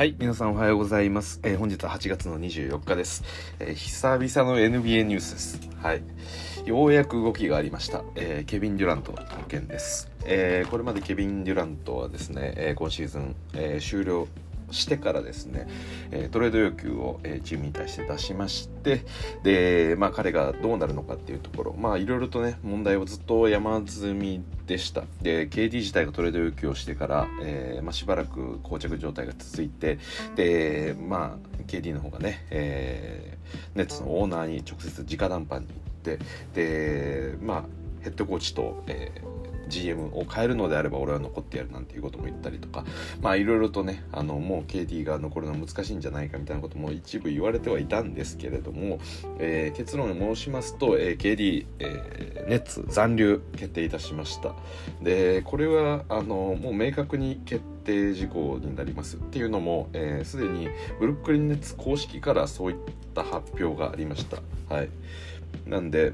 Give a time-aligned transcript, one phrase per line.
[0.00, 1.40] はい、皆さんおはようございます。
[1.42, 3.22] えー本日は8月の24日です、
[3.58, 5.60] えー久々の NBA ニュースです。
[5.82, 6.02] はい。
[6.64, 8.02] ようやく動きがありました。
[8.14, 10.10] えーケビン・デュラントの件です。
[10.24, 14.26] えーこれまでケビン・デュラントはですね、えー今シーズン、えー終了
[14.70, 15.66] してからですね、
[16.10, 19.04] えートレード要求を、えーチームに対して出しまして
[19.42, 25.02] で、まあ、彼がどうなるのかっていうところまあいろいろとね問題をずっと山積みでした。
[25.22, 29.98] で KD 自体がトレード要求をしてから、えーまあ、しばらく膠着状態が続いて
[30.36, 33.40] でまあ KD の方がね、えー
[33.74, 36.18] ネッツのオーナーに直接直談判に行って
[36.54, 37.64] でまあ
[38.02, 39.29] ヘッドコーチと、えー
[39.70, 42.84] GM を変えるのであれば俺は残ってやるなんていうことも言ったりとか
[43.22, 48.98] まあいろいろとねあのもう KD が残るのは難しいんじゃないかみたいなことも一部言われてはいたんですけれども、
[49.38, 54.54] えー結論に申しますと、えー KD、えーネッツ残留決定いたしました。
[55.00, 59.88] でこれはあのもう明確に決定事項になりますっていうのも
[60.24, 62.76] すで、えーにブルックリンネッツ公式からそういっ
[63.14, 64.38] た発表がありました。
[64.74, 64.88] はい。
[65.66, 66.12] なんで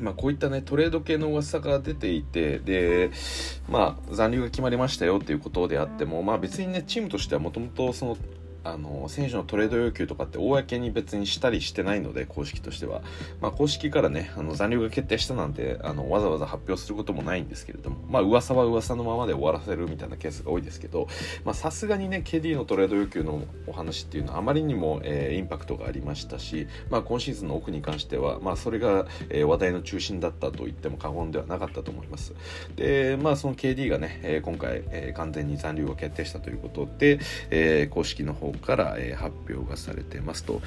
[0.00, 3.10] まあ、こういったねトレード系の噂が出ていてで、
[3.68, 8.16] まあ、残留が決まりましたよということであっても、まあ、別にねチームとしてはもともとその
[8.64, 13.02] あの選手のトレード要求とかって公に別にしたりしてないので公式としては、
[13.40, 21.08] まあ、公式からねあの残留が決定したなんてあのわざわざ発表することもないんですけれどもまあ噂は噂のままで終わらせるみたいなケースが多いですけど
[21.52, 32.34] さすがにね KD のトレード要求のお話っていうのはあまりにも、えーインパクトがありましたし、まあ、今シーズンの奥に関しては、まあ、それが、えー話題の中心だったと言っても過言ではなかったと思います。
[32.76, 37.18] でまあその KD がね、えー今回、えー完全に残留が決定したということで、
[37.50, 40.60] えー公式の方から、えー発表がされてますと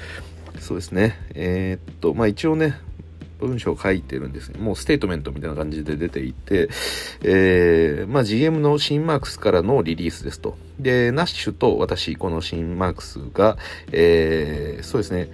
[0.60, 2.78] そうですねえーっとまあ一応ね
[3.40, 4.52] 文章を書いてるんです。
[4.58, 6.68] もうステートメントみたいな感じで出ていて、
[7.22, 10.56] えー、まあ GM のシンマークスからのリリースですと。
[10.78, 13.56] で、ナッシュと私、このシンマークスが、
[13.92, 15.30] えー、そうですね、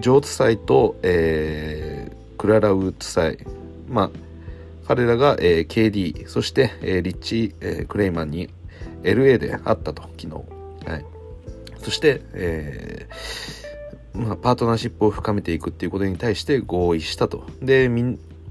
[0.00, 3.38] ジョーツ祭と、えー、クララウッド祭、
[3.88, 4.10] まあ、
[4.86, 8.50] 彼らが、えー KD、そして、えーリッチ、えークレイマンに
[9.02, 10.53] LA で会ったと、昨日。
[11.84, 17.46] そして、えーまあ、パートナーシップを深めていくっていうことに対して合意したと。
[17.60, 17.90] で、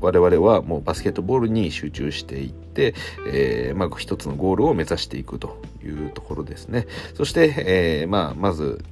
[0.02, 2.94] 我々はもうバスケットボールに集中していって、
[3.28, 6.86] えーまあ、一つのゴールを目指していくというところですね。
[7.16, 8.84] そして、えーまあ、まず、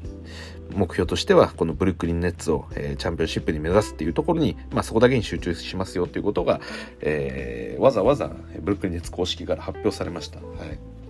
[0.73, 6.61] 目標としては、このブルックリンネッツを、えーチャンピオンシップに目指すっていうところに、まあ、そこだけに集中しますよっていうことが、
[7.01, 8.31] えわざわざ
[8.61, 10.39] ブルックリンネッツ公式から発表されました。
[10.39, 11.00] はい。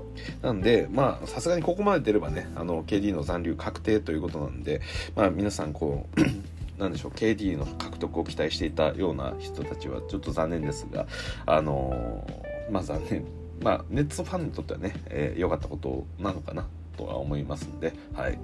[0.42, 4.82] なんで、まあ、さすがにここまで出ればね、あの、KD の残留確定ということなんで、
[5.16, 6.22] まあ、皆さん、こう、
[6.82, 11.08] なんでしょう、KD の獲得を期待していたような人たちは、ちょっと残念ですが、
[11.46, 13.26] あのーまあ、残念。
[13.62, 16.66] まあ、ネッツファンにとってはね、えーかったことなのかな
[16.98, 18.40] とは思いますんで、はい。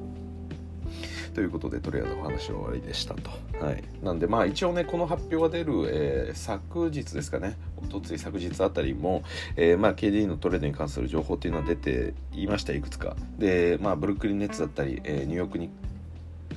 [1.38, 3.30] ということでとりあえずお話は終わりでしたと。
[3.64, 9.22] はい、なんでまあ一応ねこの発表が出る、えー昨日ですかねおとつい昨日あたりも、
[9.56, 13.16] えーまあ、KD のトレードに関する情報っていうのは出ていましたいくつか。
[13.38, 15.70] で、まあ、ブルックリン・ネッツだったり、えーニューヨークニ,、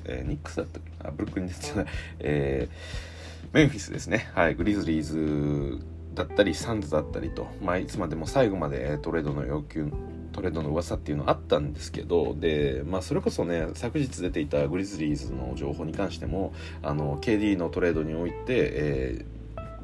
[0.06, 1.86] えーニックスだったりあブルックリン・ネッツじゃない、
[2.20, 5.78] えーメンフィスですね、はい、グリズリーズ
[6.14, 9.92] だったりサンズだったりと、まあ、いつまでも最後までえートレードの要求
[10.32, 16.52] トレードの噂っていうのあったんですけどで、まあ、それこそね昨日出ていたグリズリーズの情報に関しても
[16.82, 19.40] あの KD のトレードにおいて、えー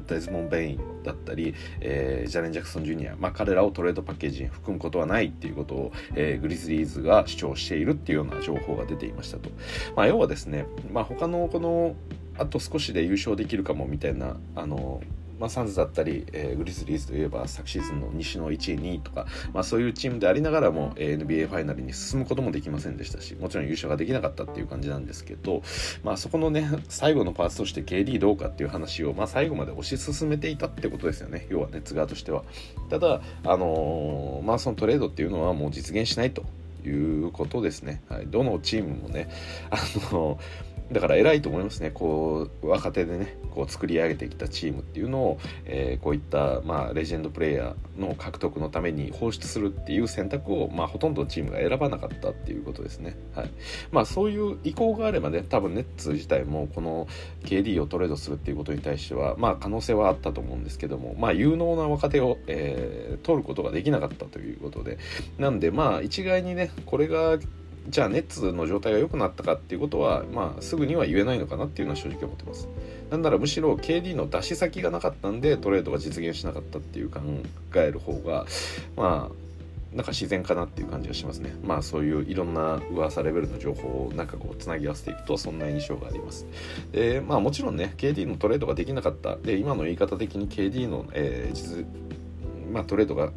[0.07, 9.49] デズモン・ベインだったり、えージャレン・ジャクソン・ジュニア、まあ、彼らをトレードパッケージに含むことはないっていうことを、えーグリズリーズが主張しているっていうような情報が出ていましたと、
[9.95, 11.95] まあ、要はですね、まあ、他のこの
[12.37, 15.01] あと少しで優勝できるかもみたいなあの
[15.39, 25.61] まあ、サンズだったり、えーグリズリーズといえば昨シーズンの西の1位2位とか、まあ、そういうチームでありながらも、えー NBA ファイナルに進むこともできませんでしたしもちろん優勝ができなかったっていう感じなんですけど、
[26.03, 31.47] まあ、そこのね 最後のパーツとして KD どうかっていう話を、まあ、最後まで推し進めていたってことですよね。
[31.49, 32.43] 要はネッツ側としては。
[32.89, 36.45] ただ、あのーまあ、そのトレードっていうのはもう実現しないと
[36.85, 39.29] いうことですね、はい、どのチームもね
[39.69, 39.77] あ
[40.13, 40.39] の
[40.91, 41.91] だから偉いと思いますね。
[41.91, 53.49] こう若手でねこう作り上げてきたチームっていうのを、えーこういった、まあ、レジェンドプレイヤーの獲得のために放出するっていう選択を、まあ、ほとんどチームが選ばなかったっていうことですね、はい。
[53.91, 57.07] まあ、そういう意向があればね多分ネッツ自体もこの
[57.43, 64.97] KD をトレードするっていうことに対しては、まあ、可能性はあったと思うんですけども、まあ、有能な若手を、えー取ることができなかったということで。
[65.37, 67.37] なんでまあ一概にねこれが
[67.89, 72.67] じゃあネッツの状態が良くなったかっていうことは、まあ、すぐには言えないのかなっていうのは正直思ってます。
[73.09, 77.21] なんならむしろ KD の出し先がなかったんでトレードが実現しなかったっていう考
[77.75, 78.45] える方が
[78.97, 81.55] まあなんか自然かなっていう感じがしますね。
[81.63, 86.45] まあそういういろんな噂レベルの情報をなんかこうつなぎ合わせていくとそんな印象があります。
[86.91, 89.37] でまあもちろんね KD のトレードができなかった。
[89.37, 91.85] で今の言い方的に KD の、えー、実
[92.71, 93.31] まあ、トレードが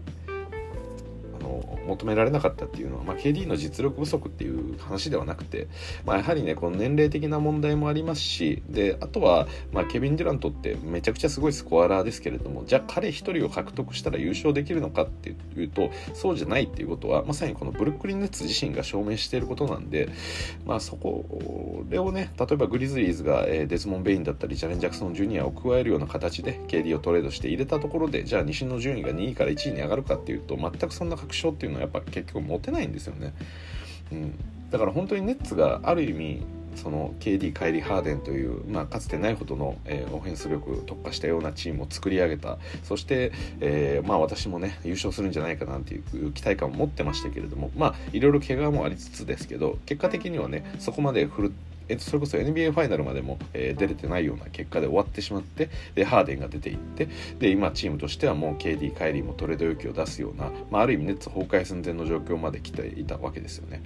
[1.90, 5.68] 求められなかったっていうのは、まあ、KD の実力不足っていう話ではなくて、
[6.06, 20.08] まあ、やはりねこの年齢的な問題もありますしであとは、まあ、ケビン・デュラントってめちゃくちゃすごいスコアラーですけれどもじゃあ彼1人を獲得したら優勝できるのかっていうとそうじゃないっていうことはまさにこのブルックリン・ネッツ自身が証明していることなんで、
[20.64, 33.34] まあ、そこれをね例えばグリズリーズが、デスモン・ベインだったりジャレン・ジャクソン・ジュニアを加えるような形で KD をトレードして入れたところでじゃあ西の順位が2位から1位に上がるかっていうと全くそんな確証っていうのはやっぱ結局持てないんですよね。
[34.12, 34.34] うん、
[34.70, 36.42] だから本当にネッツがある意味
[36.76, 42.58] その KD カイリー・ハーデンという、まあ、かつてないほどの、えー、オフェンス力特化したようなチームを作り上げた。
[42.84, 47.70] そして、えー、まあ、私もね優勝するんじゃないかなっていう期待感を持ってましたけれども。
[47.76, 57.08] まあいろいろ怪我もありつつですけど結果的にはねそこまで振るってえっとそれこそ NBA ファイナルまでも、えー、出れてないような結果で終わってしまってでハーデンが出ていって
[57.38, 63.82] で今チームとしてはもう KD カイリーもトレード勇気を出すような、まあ、ある意味ネッツ崩壊寸前の状況まで来ていたわけですよね。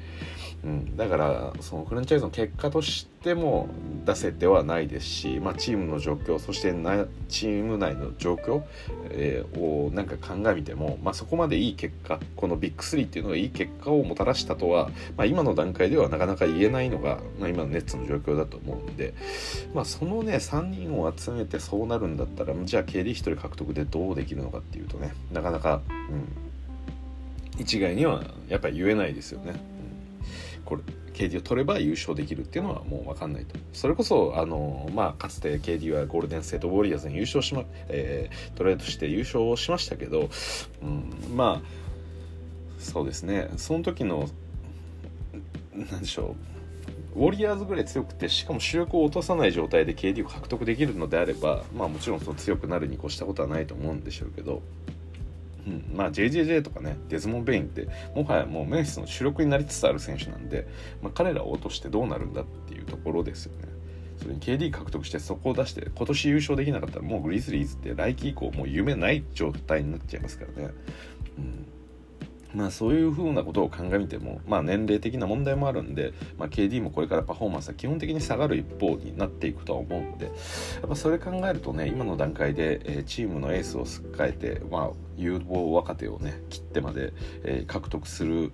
[0.64, 3.68] うん、だからそのフランチャイズの結果としても
[4.04, 8.62] 出せてはないですし、まあ、チームの状況そしてなチーム内の状況、
[9.10, 19.14] えー、をなんか鑑みても、まあ、そこまでいい結果このビッグ3っていうのがいい結果をもたらしたとは、まあ、今の段階ではなかなか言えないのが、まあ、今のネッツの状況だと思うんで、
[19.72, 25.80] まあ、そのね3人を集めてそうなるんだったらじゃあ KD1 人獲得でどうできるのかっていうとねなかなか、
[27.56, 29.54] うん、一概にはやっぱり言えないですよね。
[30.64, 30.82] これ
[31.14, 33.56] KD を取れば優勝できるっていうのはもう分かんないと。
[33.72, 40.28] それこそあの、まあ、かつて KD はゴールデン・ステート・ウォリアーズに優勝しま、えー、トレードして優勝しましたけど、
[40.82, 41.68] うん、まあ
[42.78, 43.48] そうですね。
[43.56, 44.28] その時の
[45.72, 46.36] 何でしょ
[47.16, 47.20] う。
[47.20, 54.62] ウォリアーズぐらい強くてしかも主力を落とさない状態で KD を獲得できるのであればまあもちろんその強くなるに越したことはないと思うんでしょうけど
[55.66, 60.66] うん、まあ JJJ とかねデズモン・ベインってもはやもうメンスの主力になりつつある選手なんで、
[61.02, 63.68] まあ、彼らを落としてどうなるんだっていうところですよね。
[64.16, 70.70] それに KD 獲得してそこを出して今年優勝できなかったらもうグリズリーズって来季以降もう夢ない状態になっちゃいますからね。
[71.38, 71.66] うん
[72.54, 80.30] まあそういうふうなことを鑑みても、まあ、年齢的な問題もあるんで、まあ、KD もこれからパフォーマンスは基本的に下がる一方になっていくとは思うんでや
[80.86, 87.12] っぱそれ考えるとね今の段階で、え、チームのエースをすっかえて、まあ、有望若手をね切ってまで、
[87.44, 88.52] えー、獲得する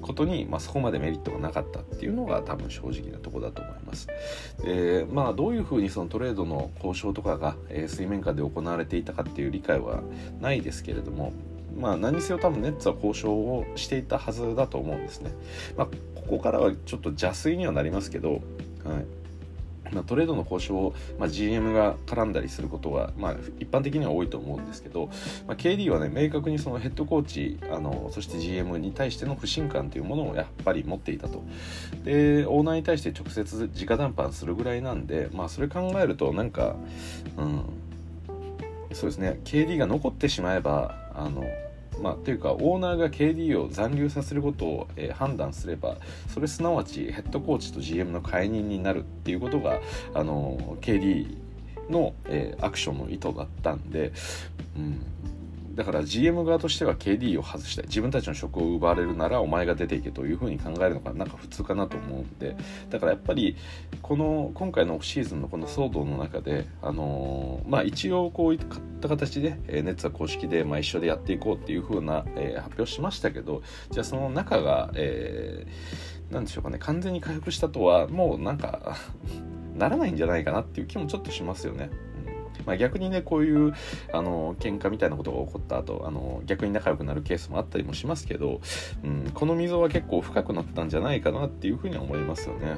[0.00, 4.08] ことに、まあ、そこまでメリットがなかったっていうのが多分正直なとこだと思います。
[4.64, 10.02] でまあどういうふうにそのトレードの交渉とかが、えー、水面下で行われていたかっていう理解は
[10.40, 11.32] ないですけれども
[11.78, 15.32] まあ何せよ多分ネッツは交渉をしていたはずだと思うんですね。
[15.76, 18.40] まあ、ここからはちょっと邪推にはなりますけど、はい
[19.92, 25.08] ま、トレードの交渉を、まあ、GM が絡んだりすることは、まあ、一般的には多いと思うんですけど、
[25.46, 31.42] まあ、KD はね明確にそのヘッドコーチあのそして GM に対しての不信感というものをやっぱり持っていたと。
[32.04, 36.76] でオーナーに対して直接直談判するぐらいなんで、まあ、それ考えるとなんか、
[37.36, 37.64] うん、
[38.92, 39.40] そうですね。
[39.44, 41.44] KD が残ってしまえばあの
[42.00, 45.96] まあ、というかオーナーが KD を残留させることを、えー、判断すれば
[46.32, 49.80] それすなわちヘッドコーチと GM の解任になるっていうことが
[50.14, 51.36] あのー KD
[51.90, 54.12] の、えー、アクションの意図だったんで、
[54.76, 55.00] うん、
[55.74, 57.86] だから GM 側としては KD を外したい。
[57.86, 62.56] 自分たちの職を奪われるならお前が出ていけというふうに考えるのがなんか普通かなと思うんで。
[62.90, 63.56] だからやっぱり
[64.02, 68.60] この今回のシーズンのこの騒動の中で、あのー、まあ、一応こういっ
[69.00, 76.78] た形で、えー、ネッツは公式で、まあ、一緒でやっていこうっていうふうな、えー、発表しましたけどじゃあその中が、えー、なんでしょうかね。
[76.78, 78.96] 完全に回復したとはもうなんか
[79.76, 81.90] ならないんじゃないかなっていう気もちょっとしますよね。
[82.66, 83.74] まあ、逆にねこういう
[84.12, 88.60] あの喧嘩みたいなことが起こった後あの逆に仲良くなるケースもあったりもしますけど、
[89.04, 92.76] うん、この溝は結構深くなったんじゃないかなっていうふうには思いますよね。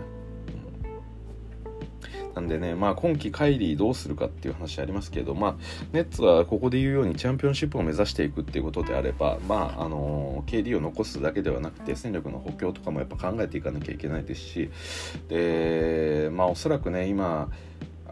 [2.35, 5.55] なんでね、まあ、今季カイリーどうするかっていう話ありますけど、まあ、
[5.93, 14.71] ネッツはここで言うようにチャンピオンシップを目指していくっていうことであれば、まあ、あの KD を残すだけではなくて戦力の補強とかもやっぱ考えていかなきゃいけないですし
[15.29, 17.51] で、まあ、おそらくね今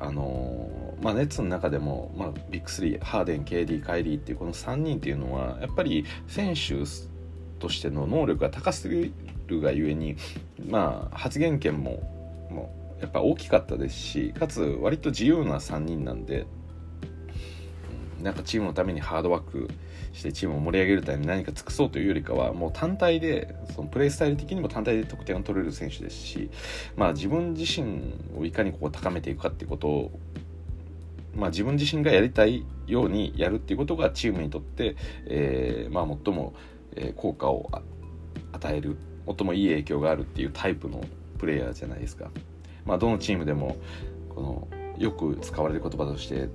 [0.02, 6.84] あのまあ、ネッツの中でも、まあ、ビッグ3ハーデン KD カイリーっていうこの3人っていうのはやっぱり選手
[7.58, 9.12] としての能力が高すぎ
[9.46, 10.16] るがゆえに、
[10.68, 16.46] まあ、発言権ももやっぱ大きかったですしかつ割と自由な3人なんで
[18.22, 19.68] なんかチームのためにハードワーク
[20.12, 26.50] してチームを盛り上げるために何か尽くそうというよりかはもう単体でそのプレースタイル的にも単体で得点を取れる選手ですし、
[26.96, 30.10] まあ、自分自身をいかにこう高めていくかっていうことを、
[31.34, 36.54] まあ、自分自身がやりたいようにやるっていうことがチームにとって、えーまあ、最も
[37.16, 37.70] 効果を
[38.52, 41.02] 与える最もいい影響があるっていうタイプの
[41.38, 42.30] プレイヤーじゃないですか。
[42.84, 43.76] まあ、どのチームでも
[44.28, 46.48] このよく使われる言葉として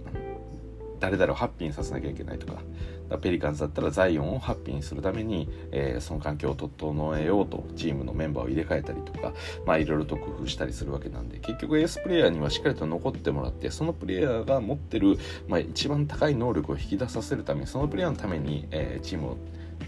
[1.00, 2.62] 誰々をハッピーにさせなきゃいけないとか
[3.22, 9.34] ペリカンズだったらザイオンをハッピーにするために、えー、その環境を整えようとチームのメンバーを入れ替えたりとか
[9.66, 19.38] まあいろいろと工夫したりするわけなんで結局エースプレイヤーにはしっかりと残ってもらってそのプレイヤーが持ってる、まあ、一番高い能力を引き出させるためにそのプレイヤーのために、えー、チームを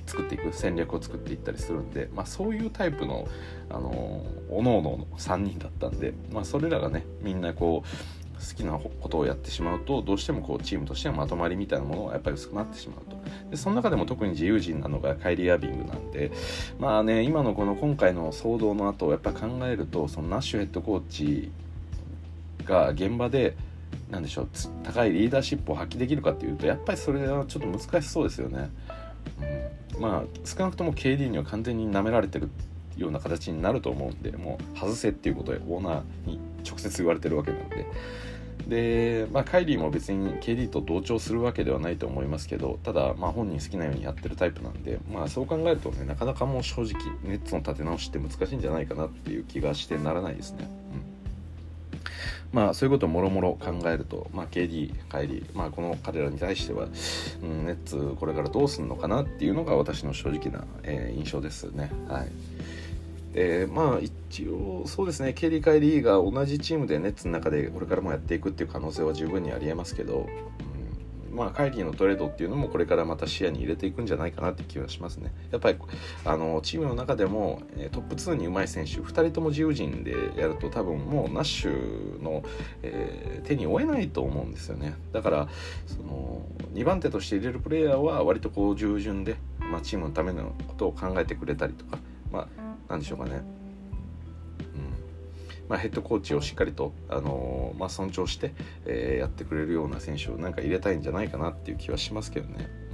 [0.06, 3.28] 作っていく戦略を作っていったりするんで、まあ、そういうタイプの、
[3.70, 13.20] あのー、おのおのの3人だったんで、まあ、それらがねみんなこう好きなことをやってしまうとどうしてもこうチームとしてはまとまりみたいなものがやっぱり薄くなってしまうと。
[13.52, 16.32] でその中でも特に自由人なのがカイリー・アービングなんで
[16.80, 21.52] まあね今のこの今回の騒動の後やっぱ考えるとそのナッシュヘッドコーチ
[22.66, 23.56] が現場で
[24.10, 24.48] 何でしょう
[24.84, 28.70] 高いリーダーシップを発揮できるかっていうとやっぱりそれはちょっと難しそうですよね。
[29.96, 32.50] うん、まあ少なくとも KD には完全に舐められてる
[32.98, 37.86] ような形になると思うんでもう外せっていうことでオーナーに直接言われてるわけなんで。
[38.68, 50.68] で、まあ、カイリーも別に KD と同調するわけではないと思いますけどただ、まあ、本人好きなようにやってるタイプなんで、まあ、そう考えるとねなかなかもう正直ネッツの立て直しって難しいんじゃないかなっていう気がしてならないですね。
[50.94, 51.20] うん
[52.52, 56.88] まあそういうことをもろもろ考えると、まあ、KD、カイリー、まあ、この彼らに対しては、
[57.44, 61.92] うん、ネッツこれからどうするのかなっていうのが私の正直な、えー、印象ですね。
[62.08, 62.32] はい
[63.34, 70.28] でまあ一応そうですねケリー・カリーが同じチームでネッツの中でこれからもやっていくっていう可能性は十分にありえますけど、
[71.30, 75.32] うん、まあカイリーのトレードっていうのもこれからまた視野に入れていくんじゃないかなって気はしますね。
[75.52, 75.78] やっぱり
[76.26, 82.44] あのチームの中でもトップ2にうまい選手2人とも自由人でやると多分もうナッシュの、
[82.82, 84.96] えー、手に負えないと思うんですよね。
[85.14, 85.48] だから
[85.86, 92.00] その2番手として入れるプレイヤーは割とこう従順で、まあ、チームのためのことを考えてくれたりとか
[92.32, 92.59] まあ
[92.90, 93.44] 何でしょうかね、うん
[95.70, 98.54] まあ、ヘッドコーチをしっかりと、あのー、まあ、尊重して、
[98.86, 102.89] えー、やってくれるような選手をなんか入れたいんじゃないかなっていう気はしますけどね。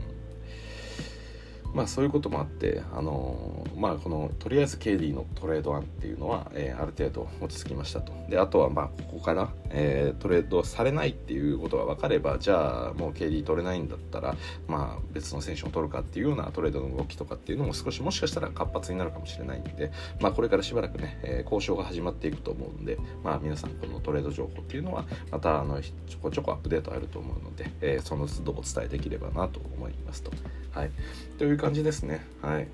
[1.75, 8.13] まあそういうこともあって、あのー、まあこのとりあえず KD のトレード案っていうのは、えー、ある程度落ち着きましたと。
[8.29, 14.37] で、あとはまあここから、えー、トレードされないっていうことが分かれば、じゃあもう KD 取れないんだったら、
[14.69, 19.91] まあ別の選手を取るかっていうようなトレードの動きとかっていうのも少しもしかしたら活発になるかもしれないんで、
[20.21, 30.31] まあこれからしばらくね、え交渉が始まっていくと思うんで、まあ皆さんこのトレード情報っていうのはまたあのちょこちょこアップデートあると思うので、えその都度お伝えできればなと思いますと。
[30.75, 30.91] はい、
[31.37, 32.25] という感じですね。
[32.41, 32.67] はい、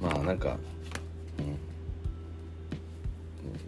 [0.00, 0.56] まあなんか、
[1.38, 1.58] うん、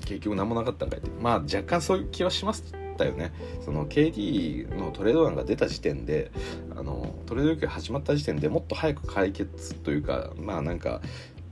[0.07, 1.11] 結局何もなかったんかいって。
[1.21, 2.63] まあ若干そういう気はしまし
[2.97, 3.33] たよね。
[3.63, 6.31] その KD のトレード案が出た時点で
[6.75, 11.03] あのトレード要求始まった時点でもっと早く解決というかまあなんか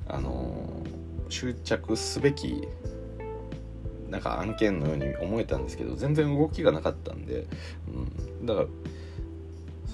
[0.08, 0.82] あの
[1.28, 2.66] 執着すべき
[4.08, 7.47] なんか案件のように思えたんですけど全然動きがなかったんで、
[8.40, 8.66] うん、だから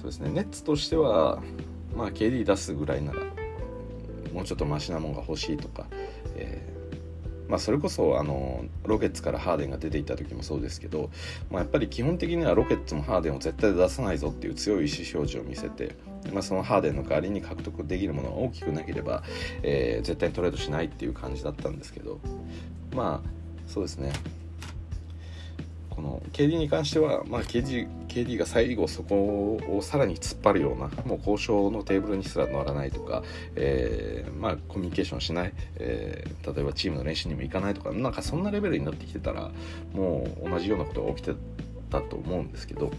[0.05, 0.29] そうですね。
[0.29, 1.41] ネッツとしては
[1.95, 3.21] まあ KD 出すぐらいなら
[4.33, 5.87] もうちょっとマシなもんが欲しいとか、
[6.35, 11.09] えー、まあ、それこそあのロケッツからハーデンが出ていった時もそうですけど、
[11.49, 15.95] まあ、やっぱり基本的にはロケッツもハーデンを絶対出さないぞっていう強い意思表示を見せて、
[16.31, 19.23] まあ、そのハーデンの代わりに獲得できるものが大きくなければ、
[19.63, 22.19] えー、絶対にトレードしないっていう感じだったんですけど
[22.93, 23.29] まあ
[23.67, 24.13] そうですね。
[25.95, 33.23] この KD に関しては、まあ、KD, KD が最後そこをさらに突っ張るようなもう交渉のテーブルにすら乗らないとか、
[33.55, 39.51] えー、まあ、コミュニケーションしない、えー、例えばチームの練習にも行かないとかなんかそんなレベルになってきてたら
[39.93, 41.33] もう同じようなことが起きて
[41.89, 42.95] たと思うんですけど、はい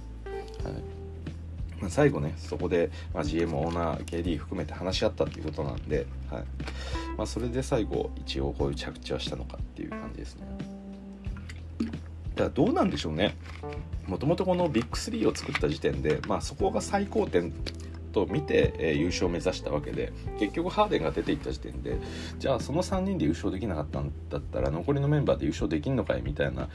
[1.81, 6.45] まあ、最後ねそこで、まあ、GM オーナー KD 含めて話し合ったっていうことなんで、はい
[7.19, 10.76] まあ、それで最後一応こういう着地はしたのかっていう感じですね。
[12.37, 13.37] だからどうなんでしょうね
[14.07, 17.53] もともとこのビッグ3を作った時点で、まあ、そこが最高点
[18.13, 21.99] と見て、えー、優勝を目指したわけで結局ハーデンが出ていった時点で
[22.39, 26.69] じゃあその3人で優勝できなかったんだったら残りのメンバーで優勝できんのかいみたいな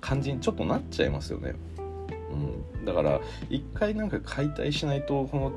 [0.00, 1.54] 感じにちょっとなっちゃいますよね。
[2.76, 3.20] うん、だから
[3.50, 5.52] 一回なんか解体しないとこの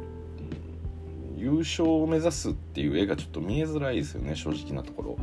[1.37, 5.17] 優勝を目指すっていう絵がちょっと見えづらいですよね正直なところ。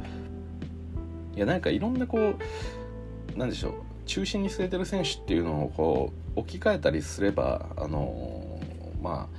[1.37, 3.73] いやなんかいろんなこうなんでしょう
[4.08, 8.60] 中心に据えてる選手っていうのをこう置き換えたりすればあの
[9.00, 9.38] まあ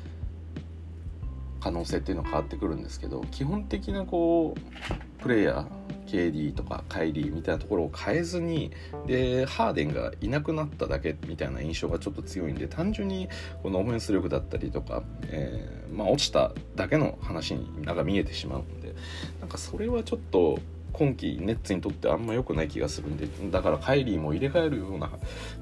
[1.59, 8.71] 可能性っていうのは変わってくるんですけど基本的なこうプレイヤー KD とかカイリーみたいなところを変えずに
[9.05, 13.27] でハーデンがいなくなっただけみたいな印象がちょっと強いんで単純に
[13.61, 18.95] このオフェンス力だったりとか、えー、まあ、落ちただけの話になんか見えてしまうんで
[19.39, 20.59] なんかそれはちょっと
[20.93, 25.09] 今季ネッツにとってあんま良くない気がするんでだからカイリーも入れ替えるような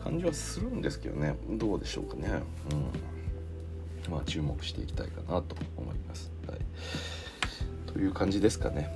[0.04, 2.42] 感じはするんですけどねどうでしょうかね。
[2.72, 3.18] うん
[4.12, 6.32] まあ、注目していきたいかなと思います。
[6.48, 6.60] はい、
[7.92, 8.90] という感じですかね。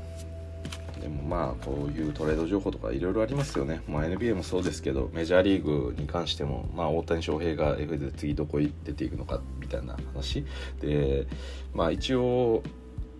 [1.02, 10.46] でもまあこういうトレード情報とかいろいろありますよね、まあ、NBA もそうですけどメジャーリーグに関しても、まあ、大谷翔平が FA で次どこに出ていくのかみたいな話
[10.80, 11.26] で、
[11.74, 12.62] まあ、一応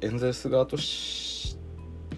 [0.02, 1.31] エンゼルス側として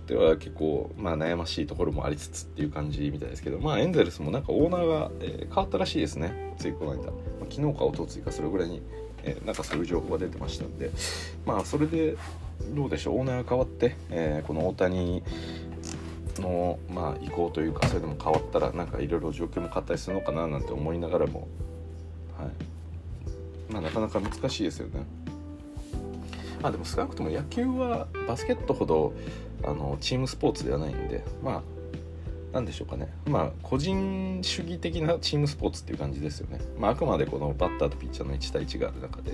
[0.04, 6.54] っては結構、まあ、悩ましいところもありつつっていう感じみたいですけど、まあ、エンゼルスもなんかオーナーが、えー、変わったらしいですね。
[6.58, 7.12] ついこの間、まあ、
[7.50, 8.82] 昨日かおとついかそれぐらいに
[9.24, 10.92] えー、なんかそういう情報が出てましたんで。
[11.46, 12.16] まあそれで
[12.76, 13.20] どうでしょう。
[13.20, 15.24] オーナーが変わって、えー、この大谷
[16.40, 21.48] の、まあ、意向というかそれでも変わったらなんかいろいろ状況も変わったりするのかななんて思いながらも、
[22.38, 23.74] はい。
[23.74, 25.06] まあ、なかなか難しいですよね。
[26.62, 29.14] あでも少なくとも野球はバスケットほど
[29.66, 31.62] あのチームスポーツではないんでまあ
[32.54, 33.12] 何でしょうかね。
[33.26, 39.32] まあ個人主義的なチームスポーツっていう感じですよね、まあ、あくまでこのバッターとピッチャーの1対1がある中で、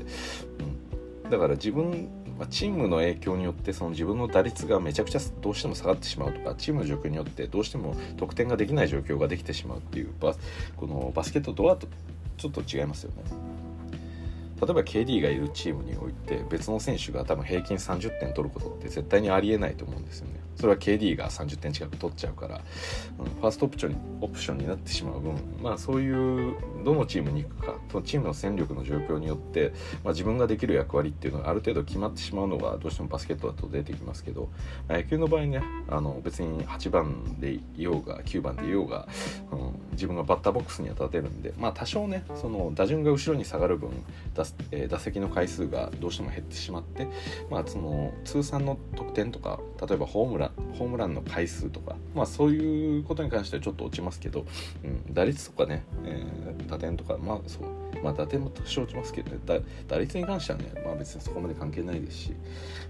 [1.24, 2.08] うん、だから自分、
[2.38, 10.34] まあ、チームの影響によってその自分の打率がめちゃくちゃどうしても下がってしまうとかチームの状況によってどうしても得点ができない状況ができてしまうっていうバ
[10.78, 11.78] このバスケットとは
[12.38, 13.24] ちょっと違いますよね。
[14.62, 20.40] 例えば KD がいるチームにおいて別の選手が多分平均30点取ることって絶対にありえないと思うんですよね。
[20.60, 22.62] それは KD が30点近く取っちゃうから、
[23.18, 29.72] うん、ファーストオプションオプションになってしまう分、まあ、そういうどのチームに行くかそのチームの戦力の状況によって、
[30.04, 34.50] まあ、自分ができる役割っていうのがある程度決まってしまうのがどうしてもバスケットだと出てきますけど、
[34.90, 39.08] まあ、野球の場合ねあの別に8番でいようが9番でいようが、
[39.54, 39.56] う
[39.89, 43.90] ん、自分がバッターボックスには立てるんで、まあ、多少ねその打順が後ろに下がる分
[44.34, 47.08] 打,、え、打席の回数がどうしても減ってしまって、
[47.52, 54.46] まあ、その通算の得点とか例えばホームランホームランの回数とか、まあ、そういうことに関してはちょっと落ちますけど、
[54.84, 59.40] うん、打率とかね、えー、打点とか、まあそうまあ、打点も多少落ちますけどね
[59.88, 62.32] 打率に関してはね、まあ、別にそこまで関係ないですし、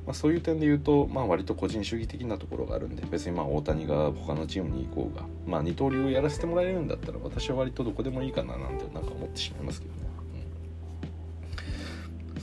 [0.06, 10.10] まあ、そういう点で言うと、まあ、割と個人主義的なところがあるんで別にまあ大谷が他のチームに行こうが、まあ、二刀流をやらせてもらえるんだったら私は割とどこでもいいかななんてなんか思ってしまいますけどね。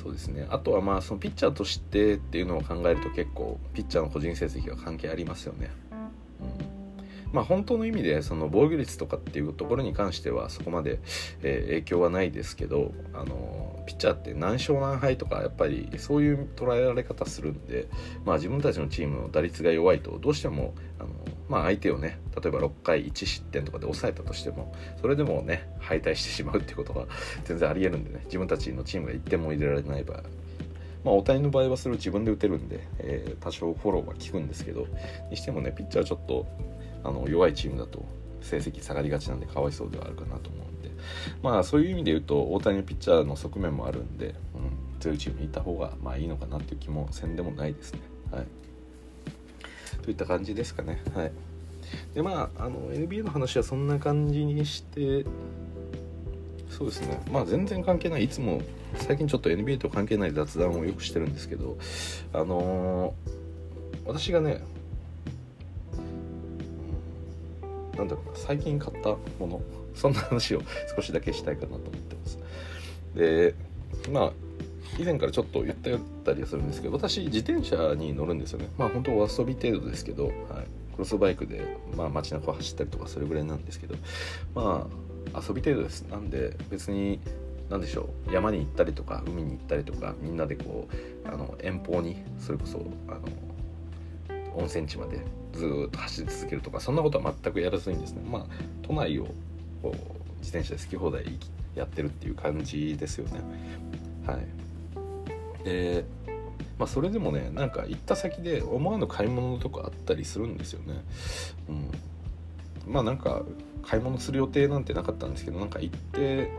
[0.07, 5.69] そうですねあとはまあそのピッチャーとしてっていうのを考えると結構ピッチャーの個人成績は関係ありますよね。
[5.91, 11.01] うん、まあ本当の意味でその防御率とかっていうところに関してはそこまで、
[11.43, 17.89] えー、影響はないですけどあのピッチャーって何勝何敗とかやっぱりそういう捉えられ方するんで、
[18.25, 21.09] まあ、自分たちのチームの打率が弱いとどうしてもあの
[21.49, 27.07] まあ、相手をね例えば6回1失点とかで抑えたとしてもそれでもね敗退してしまうってことは
[27.45, 30.23] 全然ありえるんでね自分たちのチームが1点も入れられない場合。
[31.05, 34.89] まあ、大谷の場合はそれを自分で打てるんで、えー、多少フォローは効くんですけど
[35.31, 36.49] にしてもねピッチャーちょっと
[37.05, 38.05] あの弱いチームだと
[38.41, 40.91] 成績下がりがちなんでかわいそうではあるかなと思うんで。
[41.43, 48.01] まあそういう意味で言うと大谷のピッチャーの側面もあるんで、うん、強いチームにいた方がまあいいのかなっていう気もせんでもないですね。
[48.33, 48.47] はい。
[50.07, 51.03] といった感じですかね。
[51.17, 51.33] はい。
[52.15, 55.25] で、まあ、あの、NBA の話はそんな感じにして、
[56.71, 57.21] そうですね。
[57.33, 58.25] まあ、全然関係ない。
[58.25, 58.63] いつも、
[58.95, 61.77] 最近ちょっと NBA と関係ない雑談をよくしてるんですけど、
[62.33, 64.63] あのー、私がね、
[67.97, 69.61] なんだろうな、最近買ったもの、
[69.97, 70.63] そんな話を
[70.95, 72.39] 少しだけしたいかなと思ってます。
[73.17, 73.55] で、
[74.13, 74.33] まあ、
[74.99, 78.69] 以前からちょっと言ったよったりするんですけど私自転車に乗るんですよね。
[78.79, 80.35] まあ本当お遊び程度ですけど、はい、
[80.93, 83.95] クロスバイクで、まあ、街中を走ったりとかそれぐらいなんですけど
[84.55, 84.89] ま
[85.35, 86.03] あ遊び程度です。
[86.03, 87.21] なんで別に
[87.69, 88.33] 何でしょう。
[88.33, 90.89] 山に行ったりとか海に行ったりとかみんなでこ
[91.25, 93.21] うあの遠方にそれこそあの
[94.57, 95.21] 温泉地まで
[95.53, 98.47] ずっと走り続けるとかそんなことは全くやらずにですねまあ
[98.83, 99.27] 都内を
[99.83, 99.97] こう
[100.39, 101.25] 自転車で好き放題
[101.75, 103.41] やってるっていう感じですよね。
[104.27, 104.66] はい。
[105.67, 106.05] で、
[106.79, 111.03] まあ、それでもねなんか行った先で思わぬ買い物とかあったりするんですよね。
[112.87, 113.43] うん、まあなんか
[113.83, 116.53] 買い物する予定なんてなかったんですけどなんか行って、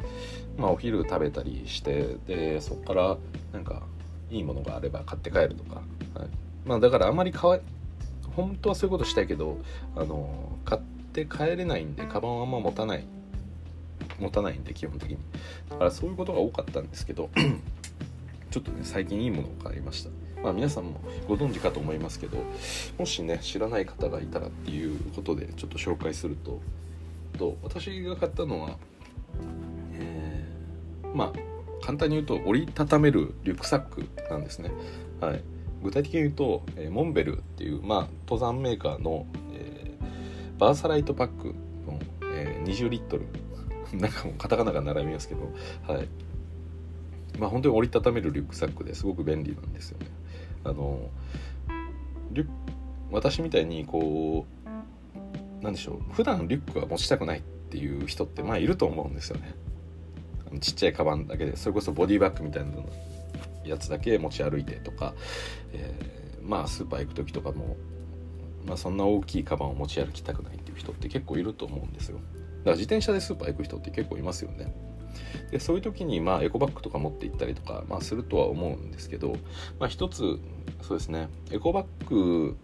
[0.58, 3.18] まあ、お昼食べたりしてでそこから
[3.54, 3.82] なんか
[4.30, 6.30] いいものがあれば買って帰るとか、はい。
[6.66, 7.62] まあ、だからあまり買
[8.36, 9.58] 本当はそういうことしたいけど
[9.96, 10.82] あの買っ
[11.14, 13.06] て帰れないんでカバンはあんま持たない
[14.20, 15.18] 持たないんで基本的に。
[15.70, 17.30] だからそういうことが多かったんですけど
[18.50, 20.10] ちょっとね最近いいものを買いました。
[20.42, 22.38] まあ皆さんもご存知かと思いますけど
[23.00, 26.62] もしね知らない方がいたらっていうことでちょっと紹介すると
[27.38, 28.78] と私が買ったのは、
[29.94, 34.72] えー、まあ簡単に言うと折りたためるリュックサックなんですね。
[35.22, 35.42] はい。
[35.84, 41.56] 具体的に言うと、えー、モンベルっていう、まあ、登山メーカーの、えー、バーサライトパック
[41.86, 42.00] の、
[42.34, 43.26] え、20リットル。
[43.94, 45.50] なんかもうカタカナが並びますけど
[45.88, 46.08] はい。
[47.40, 50.08] まあ本当に折りたためるリュックサックですごく便利なんですよね。
[50.64, 51.10] あの
[52.32, 52.48] リュ
[53.12, 54.46] 私みたいにこ
[55.62, 59.54] うなんでしょう普段リュックは持ちたくないっていう人ってまあいると思うんですよね。
[60.60, 62.72] ちっちゃいカバンだけでそれこそボディバッグみたいな
[63.66, 65.14] やつだけ持ち歩いてとか、
[65.74, 67.76] えー、まあスーパー行く時とかも、
[68.66, 72.18] まあ、そんな大きいカバンを持ち歩きたくないっていう人って結構いると思うんですよ。
[72.18, 72.30] だか
[72.66, 74.74] ら自転車でスーパー行く人って結構いますよね。
[75.52, 79.36] でそういう時にまあエコバッグとか持って行ったりとか、まあ、するとは思うんですけど、
[79.80, 80.40] まあ、一つ
[80.82, 82.58] そうですねエコバッグ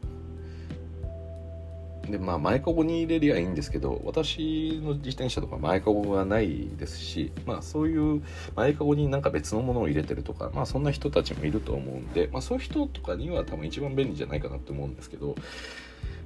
[2.09, 8.21] でまあ前かごに入れりゃいいんですけど私の自転車とか前かごがないですしまあそういう
[8.55, 15.35] 前かごになんか別のものを入れてるとかまあそんな人たちもいると思うんで、まあ、そういう人とかには多分一番便利じゃないかなと思うんですけど、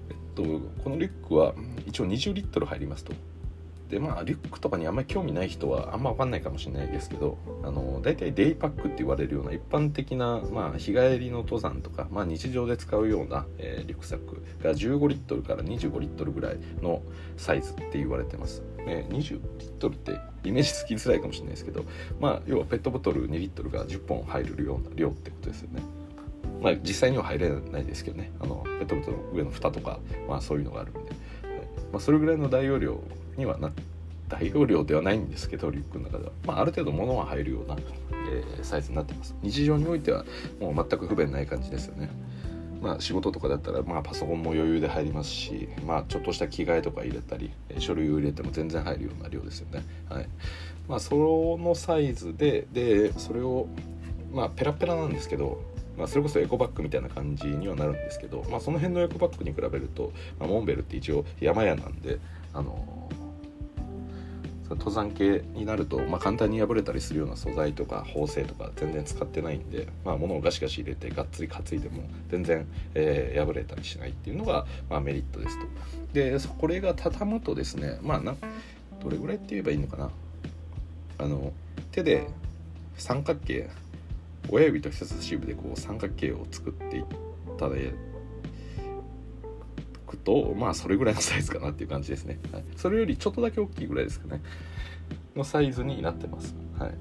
[0.10, 0.44] えっと、
[0.84, 1.54] このリュックは
[1.86, 3.13] 一応20リットル入りますと。
[3.89, 17.02] でまあリュックとかにあんまり興味ない人はあんま分かんないかもしれないですけどあの大体デイパックって言われるような一般的な、まあ、日帰りの登山とか、まあ、日常で使うような、えー、リュックサックが15リットルから25リットルぐらいの
[17.38, 21.86] サイズって言われてます、えー、20リットルってイメージつきづらいかもしれないですけど、
[22.19, 25.82] まあ、要はペットボトル2リットルが10本入るような量ってことですよね。
[26.62, 28.32] まあ、実際には入れないですけどね。
[28.39, 31.10] あのペットボトルの上の蓋とか、まあ、そういうのがあるんで、はい。
[31.91, 33.00] まあ、それぐらいの大容量
[33.38, 33.71] にはな
[34.28, 37.78] 大容量ではないんですけどリュックの中では、まあ、ある程度物は入るような、
[38.30, 39.36] えー、サイズになってます。
[39.41, 40.26] 日常においては
[40.60, 42.10] もう全く不便ない感じですよね。
[42.82, 49.84] まあ仕事とかだったら、まあ、パソコンも余裕で入りますし、まあ、ちょっとした着替えとか入れたり書類を入れても全然入るような量ですよね。
[50.10, 50.28] はい。
[50.88, 53.67] まあそのサイズででそれを
[54.32, 55.62] まあペラペラなんですけど
[55.97, 62.19] まあ、それこそエコバッグみたいな感じにはなるんですけど、まあ、その辺のエコバッグに比べると、まあ、モンベルって一応山屋なんで、
[62.54, 63.10] あの
[64.70, 75.66] 登山系になると、まあ、簡単に破れたりするような素材とか縫製とか全然使ってないんで、まあ、物をガシガシ入れてがっつり担いでも全然、えー、破れたりしないっていうのが、まあ、メリットですと。
[76.14, 78.36] でこれが畳むとですねまあな
[79.04, 80.10] どれぐらいって言えばいいのかな
[81.20, 81.52] あの
[81.92, 82.28] 手で
[82.98, 83.70] 三角形
[84.50, 87.06] 親指と人差し指でこう三角形を作っていっ
[87.58, 87.94] たで
[90.08, 94.41] くとまあそれぐらいのサイズかなっていう感じですね、はい、それよりちょっとだけ大きいぐらいですかね。
[95.36, 96.56] のサイズになってます。
[96.80, 96.93] はい。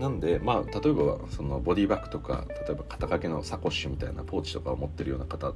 [0.00, 5.54] なんでまあ例えばそのボディバッグとか例えば肩掛けのサコッシュみたいなポーチとかを持ってるような方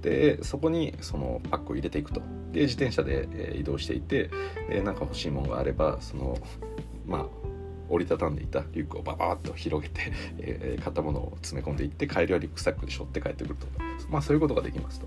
[0.00, 2.22] でそこにそのパックを入れていくと。
[2.52, 4.30] で自転車で移動していて
[4.68, 6.38] でなんか欲しいものがあればその
[7.04, 7.26] まあ
[7.94, 13.66] 折りたたんでいたリュックをババーッと広げて、えー、買ったものを詰め込んでいって帰りはリュックサックで背負って帰ってくると
[14.08, 15.06] まあそういうことができますと。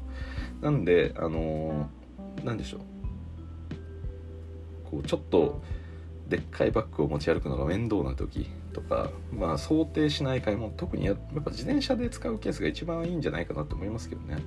[0.61, 2.81] なんであのー、なんでしょう。
[4.89, 5.61] こうちょっと
[6.29, 14.37] でっかいバッグを持ち歩くのが面倒な時とか、まあ、想定しない買い物特にやっぱ自転車で使うケースが一番いいんじゃないかなと思いますけどね。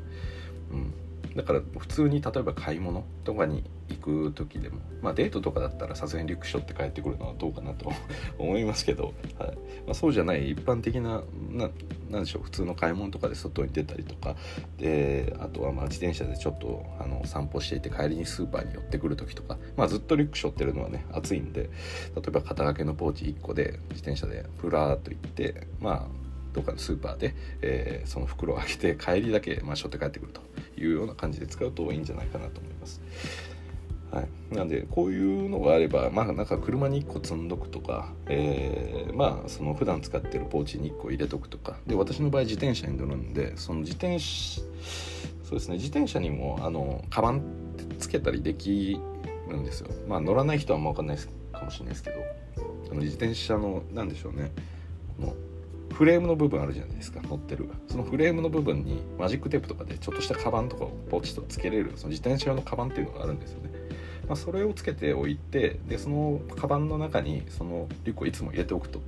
[0.73, 7.93] うんだから普通に例えば買い物とかに行く時でもまあデートとかだったらさすがにリュック背負って帰ってくるのはどうかなと
[8.39, 9.59] 思いますけど、はい。
[9.87, 11.23] まあ、そうじゃない一般的な
[12.11, 14.37] なんでしょう普通の買い物とかで外に出たりとか
[14.79, 21.71] であとはまあ自転車でちょっとあの散歩していて帰りにスーパーに寄ってくる時とか、まあ、ずっとリュック背負ってるのはね暑いんで例え
[22.15, 26.20] ば肩掛けのポーチ1個で自転車でプラーっと行ってまあ
[26.53, 30.41] どっかのスーパーで、えー、その袋を開けて帰りだけ、まあ、背負って帰ってくると
[30.81, 33.01] いうような感じで使うといいんじゃないかなと思います。
[34.11, 41.79] はい、なんでこういうのがあればまあなんか車に1個積んどくとか、えー、まあその普段使ってるポーチに1個入れとくとか。
[41.87, 44.63] で私の場合自転車に乗るんでその自転車
[45.45, 47.43] そうですね自転車にもあのカバン
[47.99, 49.01] つけたりでき
[49.49, 49.91] るんですよ。
[50.09, 51.17] まあ乗らない人はあんま分かんない
[51.53, 52.17] かもしれないですけど。
[52.91, 54.51] あの自転車の何でしょうね。
[55.17, 55.35] この
[55.93, 57.69] フレームの部分あるじゃないですか乗ってる。
[57.89, 63.71] そのフレームの部分にマジックテープとかでちょっとしたカバンとかをポチッとつけれるその自転車用のカバンっていうのがあるんですよね、
[64.27, 69.01] まあ、それをつけておいてでそのカバンの中にそのリュックをいつも入れておくと。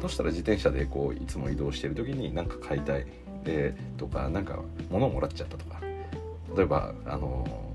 [0.00, 3.06] そしたら自転車でこういつも移動してる時に何か買いたい。
[3.44, 5.80] でとかなんか物をもらっちゃったとか。
[6.56, 7.71] 例えばあの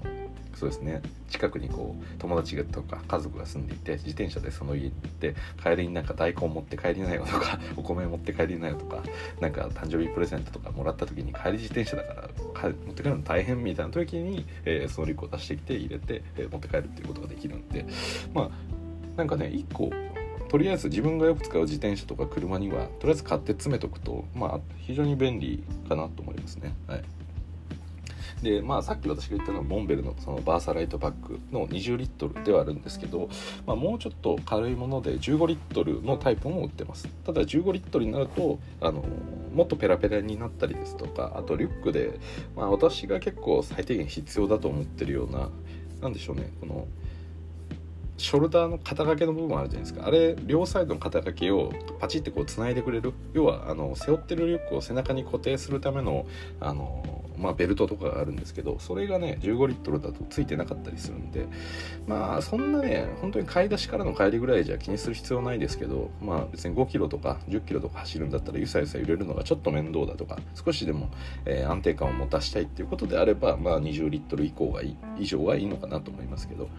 [0.57, 9.03] そうですね近くにこう友達とか家族が住んでいて自転車でその家行って帰りになんか大根持って帰りなよとか お米持って帰りなよとか
[9.39, 12.29] なんか誕生日プレゼントとかもらった時に帰り自転車だから
[12.69, 17.85] 持って帰るの大変みたいな時に、えー、そのリュックを出してきて入れて、えー、持って帰るっていうことができるんで
[18.33, 18.49] まあ
[19.15, 19.91] なんかね1個
[20.49, 26.73] とりあえず自分がよく使う自転車とか車にはとりあえず買って詰めとくとまあ非常に便利かなと思いますね。
[26.87, 27.03] はい
[28.41, 33.29] でまあさっき私が言ったのはモンベルのそのバーサライトパックの20リットルではあるんですけど、
[33.65, 37.07] まあ、もうちょっと軽いもので15リットルのタイプも売ってます。
[37.25, 39.03] ただ15リットルになるとあの
[39.53, 42.19] もっとペラペラになったりですとかあとリュックで、
[42.55, 45.49] まあ、私が結構最低限必要だと思ってるような
[46.01, 46.87] 何でしょうねこの
[48.17, 50.07] ショルダーの肩掛けの部分あるじゃないですか。
[50.07, 53.13] あれ両サイドの肩掛けをパチってこうつないでくれる。
[53.33, 56.25] 要はあの背負ってるリュックを背中に固定するための
[56.59, 57.03] あの、
[57.37, 61.45] まあ、ベルトとかがあるんですけどそれがね15リットルだとついてなかったりするんで
[62.07, 71.11] まあそんなね本当に買い出しからの帰りぐらいじゃ気にする必要ないですけどまあ別に5キロとか10キロとか走るんだったらゆさゆさ揺れるのがちょっと面倒だとか少しでも、
[71.45, 76.69] えー、安定感を持たしたいっていうことであればまあ20リットル以降がいい以上はいいのかなと思いますけど。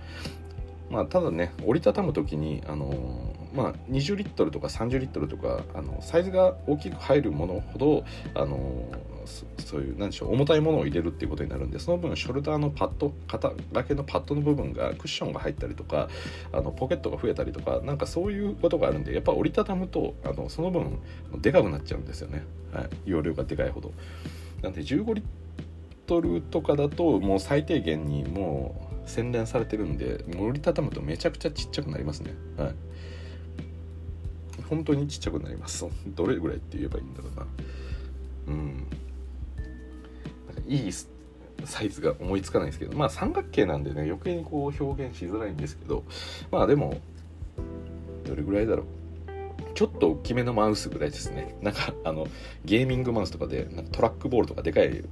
[0.91, 8.85] まあ、ただね折りたたむ時に、あの、まあ、20リットルとか30リットルとかあのサイズが大きく入るものほど、あの、
[9.59, 16.09] そういう何でしょう重たいものを入れるっていうことになるんでその分ショルダーのパッド肩掛けのパッドの部分がクッションが入ったりとか
[16.53, 20.99] あのポケットが増えたりとかなんかそういうことがあるんでやっぱ折りたたむとあのその分
[21.43, 23.93] でかくなっちゃうんですよね、はい、容量がでかいほど。
[24.63, 25.25] なんで15リッ
[26.07, 32.35] トルとかだともう最低限にもう洗練されてるんで折りたたむとめちゃくちゃちっちゃくなりますね。
[32.57, 32.75] はい。
[34.69, 35.87] 本当にちっちゃくなります。
[36.15, 37.47] どれぐらいって言えばいいんだろうな。
[38.49, 38.87] うん。
[40.67, 40.93] いい
[41.65, 46.05] サイズが思いつかないですけどまあ三角形なんでね余計にこう表現しづらいんですけど
[46.51, 47.01] まあでも
[48.25, 48.87] どれぐらいだろう。
[49.75, 51.57] ちょっと大きめのマウスぐらいですね。
[51.63, 52.27] なんかあの
[52.65, 55.05] ゲーミングマウスとかでなんかトラックボールとかでかい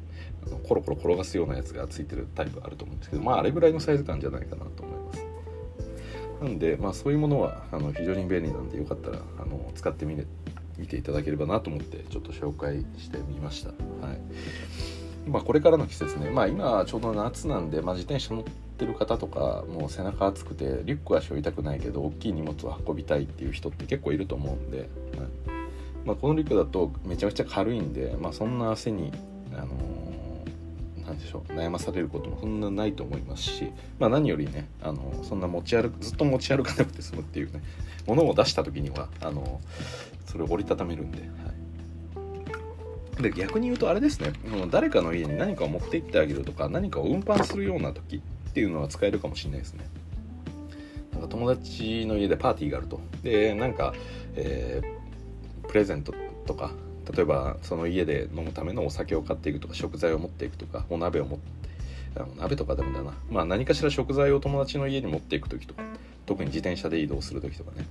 [0.67, 5.27] コロコロ転がすようなやつがついてるタイプあると思うんですけどまああれぐらいのサイズ感じゃないかなと思います。
[6.43, 10.23] なんでまあそういうものはあの非常に便利なんでよかったらあの使ってみ
[10.79, 13.71] 見ていただければなと思ってちょっと紹介してみました。
[13.71, 14.21] はい。
[15.29, 16.31] まこれからの季節ね。
[16.31, 24.89] まあ今ちょうど夏なんで、まあ、自転車乗ってる方とかもう背中熱くてリュックは背負いたくないけど大きい荷物を運びたいっていう人って結構いると思うんで、はい。
[26.07, 29.13] まあ、このリュックだとめちゃくちゃ軽いんで、まあ、そんな汗に、
[29.53, 29.67] あの、
[31.17, 31.45] んでしょ。
[31.49, 37.63] う悩まされることもそんなないと思いますし、まあ、何よりね、あの、そんな持ち歩くずっと持ち歩かなくて済むっていうね
[38.07, 39.61] ものを出した時にはあの、
[40.27, 41.21] それを折りたためるんで。
[41.21, 41.57] はい。
[43.23, 44.33] で逆に言うとあれですね
[44.71, 49.87] 誰かの家に何かを持って行ってあげるとか何かを運搬するような時っていうのは使えるかもしれないですね。
[51.13, 53.01] なんか友達の家でパーティーがあると。
[53.23, 53.95] でなんか、
[54.35, 56.13] えー、プレゼント
[56.47, 56.73] とか
[57.13, 61.57] 例えばその家で飲むためのお酒を買っていくとか食材を持っていくとかお鍋を持って
[62.39, 63.13] 鍋とかでもだな。
[63.31, 65.83] まあ何かしら食材を友達の家に持っていく時とか
[66.25, 67.87] 特に自転車で移動する時とかね。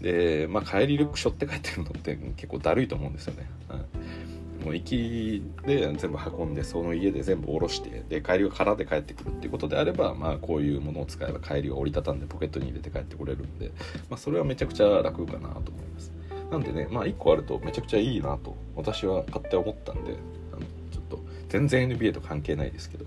[0.00, 4.64] でまあ帰りリュック背負って帰ってるのって結構だるいと思うんですよね、はい。
[4.64, 13.70] もう行きで全部運んでその家で全部下ろしてで帰りが空で帰ってくるっていうことであれば、まあ、こういうものを使えば帰りが折りたたんでポケットに入れて帰ってこれるんで、
[14.10, 16.12] まあ、それはめちゃくちゃ楽かなと思います。
[16.50, 20.16] なんでねまあ1個あるとめちゃくちゃいいなと私は勝手思ったんで
[20.52, 23.06] あのちょっと全然 NBA と関係ないですけど、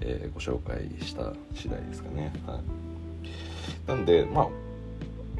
[0.00, 2.32] えー、ご紹介した次第ですかね。
[2.46, 3.88] はい。
[3.88, 4.48] なんでまあ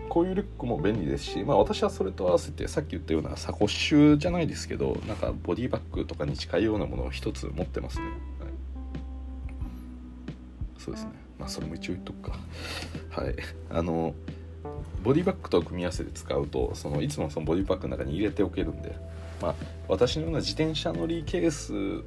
[0.08, 8.14] こういうリュックも便利ですし、まあ、私はそれと合わせてさっき言ったようなサコッシュじゃないですけどなんかボディバッグとかに近いようなものを一つ持ってますね、はい、
[10.78, 11.10] そうですね。
[11.38, 12.38] まあそれも一応言っとくか。
[13.10, 13.34] はい。
[13.70, 14.14] あの
[15.02, 18.96] ボディバッグと組み合わせて使うとそのいつもそのボディバッグの中に入れておけるんで
[19.40, 19.54] まあ
[19.88, 22.04] 私のような自転車乗りケース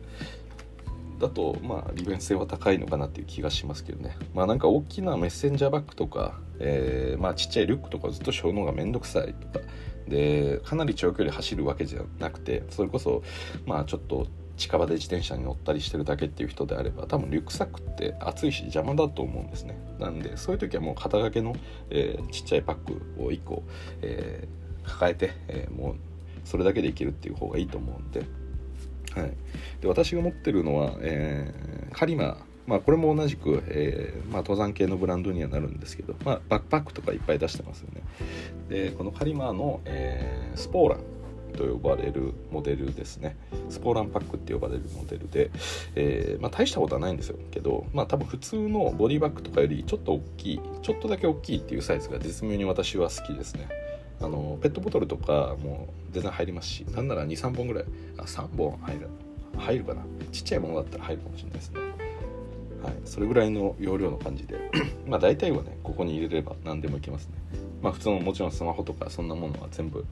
[1.19, 4.15] だとまあ利便性は高いのかなっていう気がしますけどね。
[4.33, 9.65] まあなんか大きなメッセンジャーバッグとか、えー、まあちっちゃいリュックとかずっと背負うがめんどくさいとか。
[10.07, 13.23] でかなり長距離走るわけじゃなくてそれこそ
[13.65, 19.77] まあちょっと近場で自転車に乗ったりしてるだけっていう人であれば多分リュックサックって暑いし邪魔だと思うんですね。
[19.99, 21.55] なんでそういう時はもう肩掛けの、
[21.89, 23.63] えー、ちっちゃいパックを1個、
[24.01, 25.95] えー、抱えて、えー、もう
[26.43, 28.25] それだけでいけるっていう方がいいと思うんで。
[29.13, 29.33] はい、
[29.81, 32.45] で私が持ってるのは、えー、カリマ。
[32.67, 38.01] まあ、これも同じく、えーまあ、登山系のブランドにはなるんですけど、まあ、バックパックとかいっぱい出してますよね。
[38.67, 41.16] でこのカリマの、えー、スポーラン。
[41.53, 43.35] と呼ばれるモデルですね。
[43.69, 45.51] スポーランパックって呼ばれるモデルで、
[45.95, 53.67] えー、まあ、大したことはないんですよけどまあ多分普通のボディバッグとかよりちょっと大きいちょっとだけ大きいっていうサイズが絶妙に私は好きですね。
[54.19, 57.85] あのペットボトルとかも全然入りますしなんなら23本ぐらい
[58.17, 59.07] あ3本入る
[59.57, 60.03] 入るかな。
[60.31, 61.79] ちっちゃいものだったら入るかもしれないですね。
[62.83, 62.93] はい。
[63.05, 64.55] それぐらいの容量の感じで。
[65.07, 67.33] まあ大体はねここに入れれば何でもいけますね。
[67.81, 70.05] まあ普通のもちろんスマホとかそんなものは全部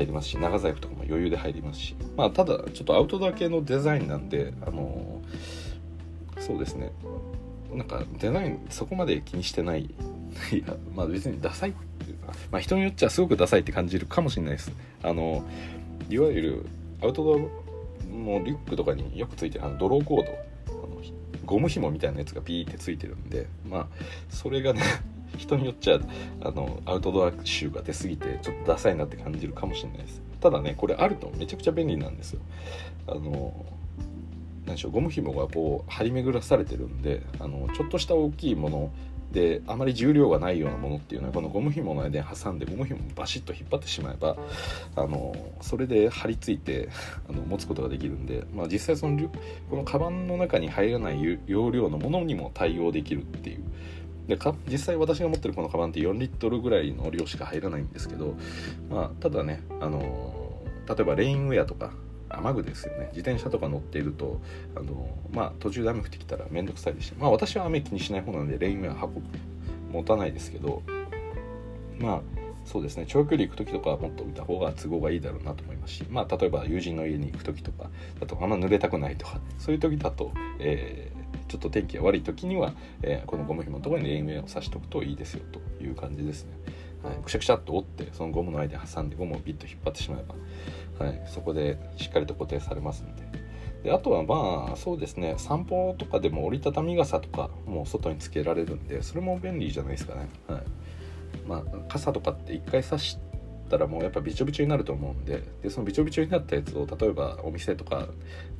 [0.00, 1.96] 入りますし長財布とかも余裕で入りますし。
[2.16, 6.92] まあただちょっとアウトドア系のデザインなんであのー、そうですね。
[7.72, 9.90] なんかデザインそこまで気にしてない。
[10.52, 11.72] いやまあ別にダサいっ
[12.04, 14.72] ていうかまあ人によっちゃすごくダサいって感じるかもしれないです。
[15.02, 15.44] あの
[16.08, 16.66] いわゆる
[17.02, 20.50] アウトドアのリュックとかによくついてるあのドローコード。
[21.50, 23.86] ゴム紐みたいなやつがピーってついてるんでまあ
[24.28, 24.82] それがね
[25.36, 25.98] 人によっちゃ
[26.42, 30.22] あのアウトドア臭が出すぎてちょっとダサいなって感じるかもしれないです。
[30.40, 32.40] ただねこれあるとめちゃくちゃ便利なんですよ。
[33.06, 33.66] あの
[34.66, 38.92] 何でしょうゴム紐がこう張り巡らされてるんであのちょっとした大きいもの
[39.32, 44.36] であまり重量がないようなものっていうのはこのゴム紐の間に挟んでゴム紐をバシッと引っ張ってしまえば
[44.96, 46.88] あのそれで張り付いて
[47.28, 49.28] あの持つことができるんで、まあ、実際その
[49.70, 53.62] このカバンの中に入らない容量のものにも対応できるっていう
[54.30, 58.36] でか実際私が持ってるこのカバンって4リットルぐらいの量しか入らないんですけど、
[58.88, 61.92] まあ、ただね、あの例えばレインウェアとか
[62.28, 63.08] 雨具ですよね。
[63.08, 64.40] 自転車とか乗っていると
[64.76, 69.20] あの、まあ、途中で雨降ってきたら面倒くさいですし、まあ、私は雨気にしない方なのでレインウェア運ぶ
[69.92, 70.82] 持たないですけど
[71.98, 72.20] まあ
[72.64, 73.04] そうですね。
[73.08, 77.90] 長距離行く時とかはもっと見た方が都合がいいだろうなと思いますし、まあ、例えば友人の家に行く時とか
[78.20, 81.10] だとあんま濡れたくないとかそういう時だと、え
[81.50, 86.52] ちょっと天気が悪い時には、えー、このゴム紐のところにレインウェアを刺しておくといいですよという感じですね。
[87.02, 90.24] はい、くしゃくしゃっと折ってそのゴムの間に挟んでゴムをビッと引っ張ってしまえ
[90.98, 93.50] ば、はい、そこでしっかりと固定されますんで。
[93.82, 95.34] であとはまあそうですね。
[95.38, 100.62] 散歩とかでも折りたたみ傘とかもう外につけられるんでそれも便利じゃないですかね、はい。
[101.48, 103.18] まあ、傘とかって一回刺し
[103.70, 108.06] たらもうやっぱびちょびちょになると思うんででそのびちょびちょになったやつを例えばお店とか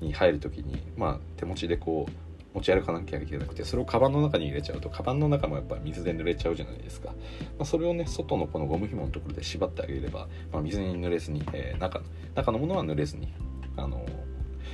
[0.01, 7.15] に入る時にまあ手持ちでこう持ち歩かなきゃいけなくてそれをカバンの中に入れちゃうとカバンの中もやっぱ水で濡れちゃうじゃないですか、ま
[7.61, 12.03] あ、それをね外のこのゴム紐のところで縛ってあげれば、まあ、水に濡れずに、えー、中
[12.35, 13.33] 中のものは濡れずに、
[13.77, 14.05] あの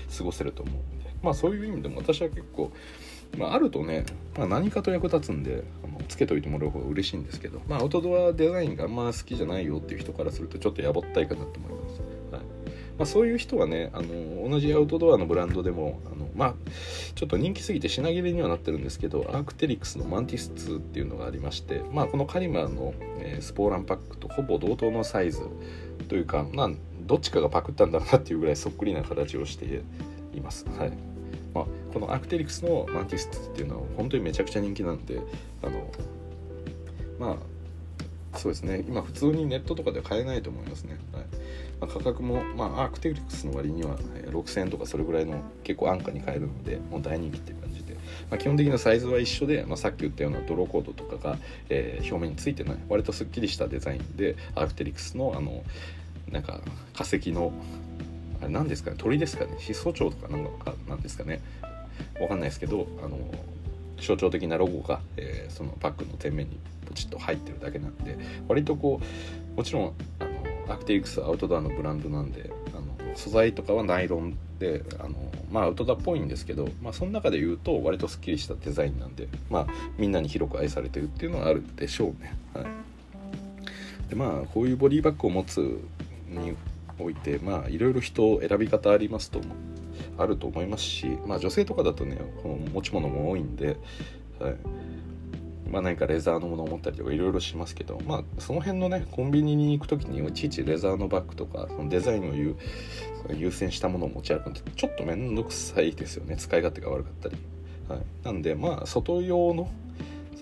[0.08, 2.72] ー、過ごせると思うんでまあそういう意味でも私は結構
[3.36, 4.04] まあ、あるとね、
[4.36, 11.85] まあ、何かと役立つんであのつけといてもらう方が嬉しいんですけど、まあ、アウトドアデザインがあんま好きじゃないよっていう人からするとちょっとやぼったいかなと思います。
[12.98, 16.54] まあ、そういう人はねあの同じアウトドアのブランドでもあのまあ
[17.14, 25.42] ちょっと人気すぎて品切れにはなってるんですけどアークテリクスのマンティス2っていうのがありましてまあこのカリマーの、え、スポーランパックとほぼ同等のサイズ
[26.08, 26.70] というかまあ
[27.06, 29.82] どっちかがパクったんだろうなっていうぐらいそっくりな形をして
[30.34, 30.66] います。
[30.76, 30.92] はい。
[31.54, 35.20] まあ、このアークテリクスのマンティス2っていうのは本当にめちゃくちゃ人気なんで
[35.62, 35.90] あの
[37.18, 37.38] ま
[38.34, 38.84] あそうですね。
[38.86, 41.24] 今普通にネットとかでは買えないと思いますね、はい。
[41.80, 43.96] まあ、価格も、まあ、アークテリクスの割には
[44.30, 47.94] 6000円とかそれぐらいの結構安価に買えるのでもう大人気っていう感じで、
[48.30, 55.62] まあ、基本的なサイズは一緒で、まあ、さっき言ったようなドローコードとかが、えー、表面についてない割とすっきりしたデザインでアークテリクスのあの
[56.30, 56.60] なんか
[56.94, 57.52] 化石の
[58.40, 61.40] あれ何ですかね鳥ですかねシソチョウとかなんかなんですかね。
[62.20, 63.18] わかんないですけどあの
[64.00, 69.00] 象徴的なロゴが、えー、そのパックの前面にポチッと入ってるだけなんで割とこ
[69.54, 70.25] うもちろんあ
[70.68, 75.14] アクティクスアウトドアのブランドなんであの素材とかはナイロンであの
[75.50, 79.66] まあアウトドアっぽいんですけど、まあ、その中で言うと割とすっきりしたデザインなんでまあ
[79.98, 82.36] みんなに広く愛されてるっていうのはあるでしょうね。
[82.54, 82.64] はい、
[84.08, 85.58] でまあこういうボディバッグを持つ
[86.28, 86.56] に
[86.98, 89.40] おいてまあいろいろ人選び方ありますと
[90.18, 93.76] あると思いますし、まあ、女性とかだとねこの持ち物も多いんで、
[94.38, 94.56] はい
[95.70, 102.56] まあ、何かレザーのものを持ったりとかいろいろしますけど、まあ、その辺のねコンビニに行く時にいちいちレザーのバッグとかそのデザインを優
[103.34, 106.36] 優先したものを持ち歩くのってちょっと面倒くさいですよね。
[106.36, 107.36] 使い勝手が悪かったり、
[107.88, 109.68] はい、なんでまあ外用の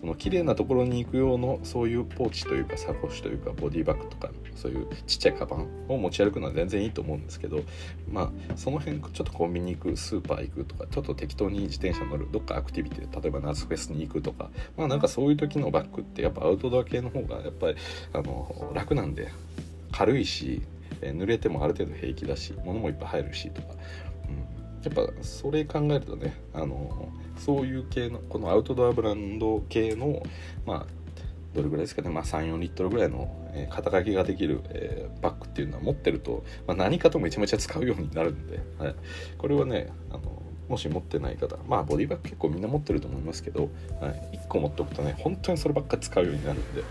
[0.04, 7.62] その綺麗なところに行く用のそういうポーチというかサコッシュというかボディバッグとかそういうちっちゃいカバンを持ち歩くのは全然いいと思うんですけど
[8.12, 17.76] まあその辺ちょっとコンビニ行くスーパー行くとかちょっと適当に自転車乗るどっかアクティビティで例えば夏フェスに行くとかまあなんかそういう時のバッグってやっぱアウトドア系の方がやっぱり
[18.12, 19.32] あの楽なんで
[19.90, 20.60] 軽いし
[21.00, 23.68] 濡れてもある程度平気だし物もいっぱい入るしとか、
[24.28, 27.08] うん、やっぱそれ考えるとねあの
[27.38, 30.22] そういう系のこのアウトドアブランド系の
[30.66, 31.04] まあ
[31.54, 38.94] どれぐらいですかね、まあ、34リットルぐらいの、えー、肩書きができる、えー、バッグっていうのは持ってると、まあ、何かとめちゃめちゃ使うようになるんで、はい、
[39.38, 43.68] これはねあのもし持ってない方まあボディバッグ結構みんな持ってると思いますけど、
[44.00, 46.82] はい、1個持っておくとね本当にそればっか使うようになるんで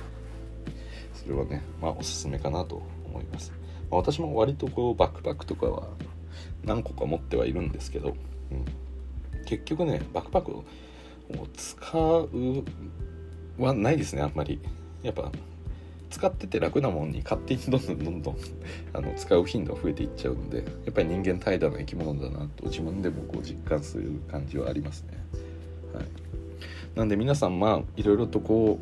[1.13, 3.51] それはねまあおすすめかなと思います、
[3.91, 5.89] まあ、私も割とこうバックパックとかは
[6.63, 8.15] 何個か持ってはいるんですけど、
[8.51, 8.65] うん、
[9.45, 10.63] 結局ねバックパックを
[11.55, 12.63] 使う
[13.57, 14.59] はないですねあんまり
[15.03, 15.31] やっぱ
[16.09, 18.37] 使ってて楽なもんに勝手にどんどんどんどん
[18.93, 25.17] あの使う頻度が増えていっちゃうんでやっぱり人間怠惰な生き物だなと自分でもこう実感する感じはありますね。
[25.93, 26.05] はい、
[26.95, 28.79] なんで皆さんまあいろいろとこ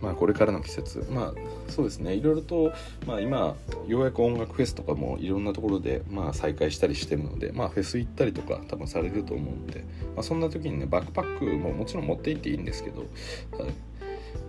[0.00, 2.14] うまあこれからの季節まあそうですね。
[2.14, 2.72] いろいろと、
[3.06, 3.54] まあ、今
[3.86, 13.04] ようやく音楽フェスとかもいろんなところで、まあ、再開したりしてるので、まあ、フェス行ったりとか多分されると思うんで、まあ、そんな時にねバックパックももちろん持って行っていいんですけど、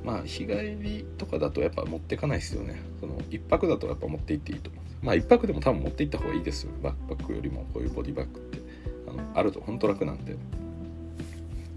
[0.03, 2.81] まあ日帰りとかだとやっぱ持ってかないですよね。
[2.99, 6.71] その1泊だとやっぱ持って行っていいとまあ1泊でも多分持って行った方がいいですよ。
[6.81, 8.59] バックパックよりもこういうボディバッグって。
[9.07, 10.35] あのあると本当楽なんで。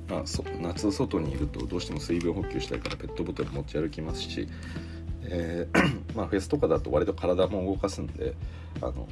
[0.08, 4.46] まあ、そ夏外にいるとどうしても水分補給したいからペットボトル持ち歩きますし、
[5.24, 8.34] えー、 まあ、フェスとかだと割と体も動かすんで
[8.80, 9.08] あの、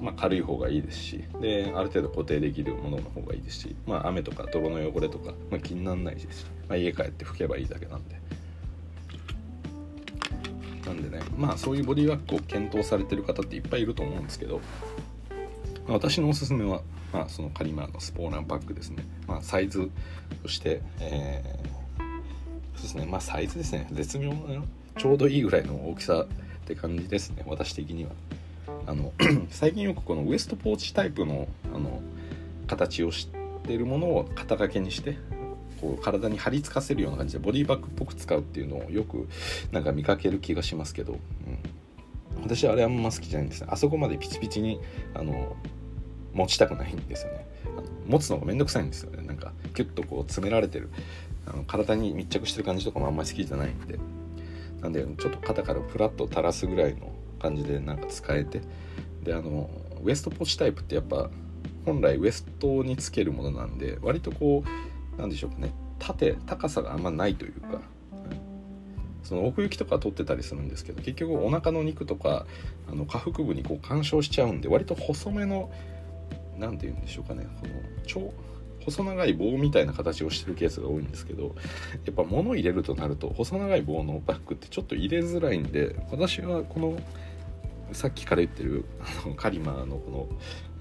[0.00, 6.40] まあ、軽い方がいいですしである程度固定できるものの方がいいですし、まあ、雨とか泥の汚れとか、まあ、気にならないです。
[6.40, 8.20] し、まあ、家帰って拭けばいいだけなんで。
[10.86, 14.60] なんでねまあそういうボディーワックを検討されてる方っていっぱいいると思うんですけど、
[15.86, 19.90] まあ、私のおすすめは、まあ、そのカリマーのスポーランパックですね、まあ、サイズ
[20.42, 22.08] として、えー、
[22.74, 23.06] そうですね。
[23.06, 23.88] まあサイズですね。
[23.92, 24.62] 絶妙な
[24.96, 26.26] ちょうどいいぐらいの大きさっ
[26.66, 28.10] て感じですね私的には。
[28.86, 29.12] あの
[29.50, 32.02] 最近よくこのウエストポーチタイプのあの
[32.66, 33.28] 形をし
[33.66, 35.18] てるものを肩掛けにして
[35.80, 39.28] こう体に張り付かせるような感じでボディバッグっぽく使うっていうのをよく
[39.70, 41.18] なんか見かける気がしますけど、うん、
[42.42, 43.68] 私はあれあんま好きじゃないんですね。
[43.70, 44.80] あそこまでピチピチに
[45.14, 45.56] あの
[46.32, 47.46] 持ちたくないんですよね。
[47.64, 49.26] あの持つのがめんどくさいんですよね。
[49.26, 50.90] なんかキュッとこう詰められてる。
[51.46, 53.98] あの体に密着してる感じとかもあんまり好きじゃないんで。
[54.84, 57.10] なんでちょっと肩からフラッと垂らすぐらいの
[57.40, 58.60] 感じでなんか使えて。
[59.24, 59.70] であの
[60.02, 61.30] ウエストポチタイプってやっぱ
[61.86, 64.62] 本来ウエストにつけるものなんで割とこ
[65.16, 65.72] うなんでしょうかね。
[65.98, 67.80] 縦高さがあんまないというか。
[69.22, 72.44] その奥行きとか取ってたりするんですけど結局お腹の肉とか
[72.86, 75.72] あの下腹部にこう干渉しちゃうんで割と細めの
[76.58, 77.46] 何て言うんでしょうかね。
[77.58, 77.72] この
[78.06, 78.34] 超
[78.84, 81.54] 細長い棒みたいな形をしてるケースが多いんですけど
[82.04, 86.98] やっぱ物入れるとなると細長い棒のバッグってちょっと入れづらいんで私はこの
[87.92, 88.84] さっきから言ってる
[89.24, 90.28] あのカリマーのこの、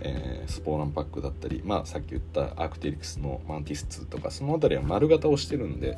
[0.01, 5.97] えー、スポーランパックだったり、まあ、さっき言ったアークテリクスのマンティス2とかその辺りは丸型をしてるんで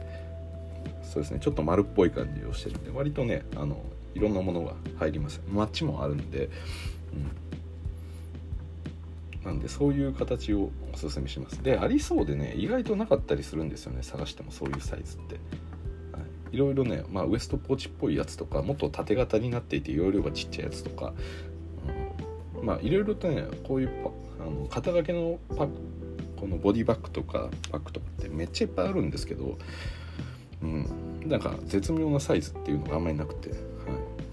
[1.03, 3.81] そうですねちょっと丸っぽい感じをしてるんで割とねあの
[4.15, 5.41] いろんなものが入ります。
[5.51, 6.49] マッチもあるんで、
[7.13, 7.44] うん。
[9.45, 11.61] なんでそういう形をおすすめします。
[11.61, 16.19] でありそうでね意外となかったりするんですよね探してもそういうサイズって、は
[16.51, 21.13] い、いろいろね、まあ、ウエストポーチっぽいやつとかもっと縦型になっていて容量がちっちゃいやつとか、
[22.57, 23.89] うん、まあいろいろとねこういう
[24.39, 25.73] あの肩掛けのパック
[26.35, 29.57] このボディバッグとかパックとかってめっちゃいっぱいあるんですけど
[30.61, 33.59] うん、なんか絶妙なサイズっていうのがあんまりなくて、はい、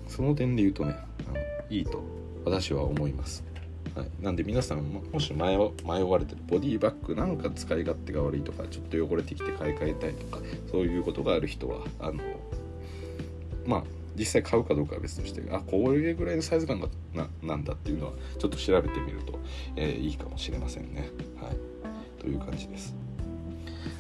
[0.09, 0.97] その点で言うとね
[1.29, 1.39] あの
[1.69, 2.03] いいと
[2.45, 3.52] 私は思います。
[3.95, 12.23] はい、なんで皆さんもし迷迷われてるボディバッグなんか使い勝手が悪いとかちょっと汚れてきて買い替えたいとかそういうことがある人はあの
[13.67, 13.85] まあ
[14.17, 19.39] 実際買うかどうかは別としてあこれぐらいのサイズ感がななんだっていうのはちょっと調べてみると、
[19.77, 21.11] えー、いいかもしれませんね。
[21.41, 22.95] はい、という感じです。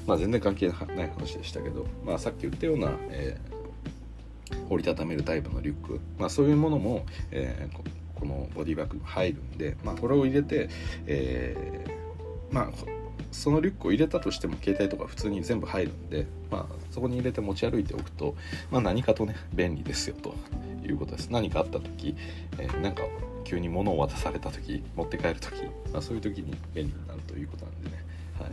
[0.07, 0.74] まあ全然関係な
[1.05, 10.68] い話でしたけど、まあ、さっき言ったような、えー、折りたためるタイプのリュック、まあ、そういうものも、えー、このボディバッグに入るんで、まあ、これを入れて、
[11.06, 12.70] えー、まあ
[13.32, 18.36] そのリュックを入れたとしても携帯とか普通に全部入るんで、まあ、そこに入れて持ち歩いておくと、
[18.70, 20.34] まあ、何かとね便利ですよと
[20.86, 21.30] いうことです。
[21.30, 22.14] 何かあった時、
[22.58, 23.02] えー、なんか
[23.44, 28.04] 急に物を渡された時持って帰る時、まあ、そういう時に便利になるということなんでね、
[28.38, 28.50] はい、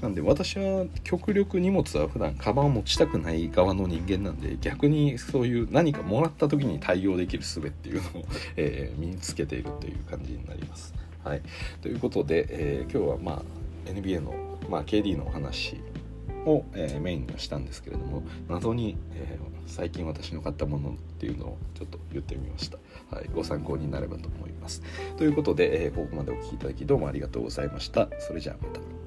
[0.00, 8.24] なんで私は極力荷物は普段カバンを持ちたくない側の人間なんで逆にそういう何かもらった時に対応できる術っていうのを、
[8.56, 10.94] えー、身につけているという感じになります。
[11.24, 11.42] はい、
[11.82, 13.42] ということで、えー、今日はま
[13.86, 14.34] あ NBA の、
[14.70, 15.80] まあ、KD のお話
[16.46, 22.78] を、えー、メインにはしたんですけれども謎に、えー、最近私の買ったものっていうのをちょっと言ってみました、
[23.10, 24.82] はい、ご参考になればと思います。
[25.16, 28.08] ということで、え、ここまでお聴きいただきどうもありがとうございました。
[28.18, 28.97] それじゃあまた。